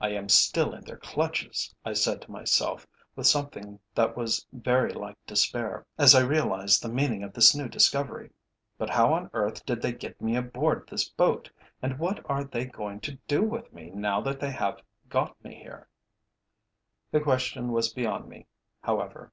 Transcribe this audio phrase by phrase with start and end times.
[0.00, 4.92] "I am still in their clutches," I said to myself, with something that was very
[4.92, 8.32] like despair, as I realised the meaning of this new discovery,
[8.78, 11.48] "but how on earth did they get me aboard this boat,
[11.80, 15.54] and what are they going to do with me now that they have got me
[15.54, 15.88] here?"
[17.12, 18.48] The question was beyond me,
[18.82, 19.30] however.